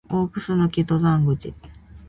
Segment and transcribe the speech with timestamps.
[0.09, 1.53] 大楠登山口